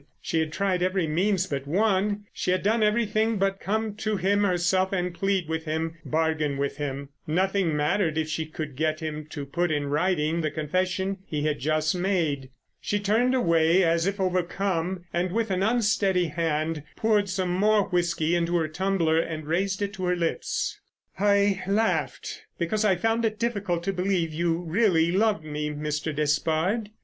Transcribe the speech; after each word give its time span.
She 0.19 0.39
had 0.39 0.51
tried 0.51 0.81
every 0.81 1.05
means 1.05 1.45
but 1.45 1.67
one. 1.67 2.23
She 2.33 2.49
had 2.49 2.63
done 2.63 2.81
everything 2.81 3.37
but 3.37 3.59
come 3.59 3.93
to 3.97 4.17
him 4.17 4.43
herself 4.43 4.91
and 4.91 5.13
plead 5.13 5.47
with 5.47 5.65
him, 5.65 5.99
bargain 6.03 6.57
with 6.57 6.77
him. 6.77 7.09
Nothing 7.27 7.77
mattered 7.77 8.17
if 8.17 8.27
she 8.27 8.47
could 8.47 8.75
get 8.75 8.99
him 8.99 9.27
to 9.27 9.45
put 9.45 9.69
in 9.71 9.85
writing 9.85 10.41
the 10.41 10.49
confession 10.49 11.19
he 11.27 11.43
had 11.43 11.59
just 11.59 11.93
made. 11.93 12.49
She 12.81 12.99
turned 12.99 13.35
away 13.35 13.83
as 13.83 14.07
if 14.07 14.19
overcome, 14.19 15.05
and 15.13 15.31
with 15.31 15.51
an 15.51 15.61
unsteady 15.61 16.29
hand 16.29 16.81
poured 16.95 17.29
some 17.29 17.49
more 17.51 17.83
whisky 17.87 18.33
into 18.35 18.55
her 18.57 18.67
tumbler 18.67 19.19
and 19.19 19.45
raised 19.45 19.83
it 19.83 19.93
to 19.93 20.05
her 20.05 20.15
lips. 20.15 20.81
"I 21.19 21.61
laughed 21.67 22.41
because 22.57 22.83
I 22.83 22.95
found 22.95 23.23
it 23.23 23.37
difficult 23.37 23.83
to 23.83 23.93
believe 23.93 24.33
you 24.33 24.61
really 24.63 25.11
loved 25.11 25.43
me, 25.43 25.69
Mr. 25.69 26.15
Despard." 26.15 26.89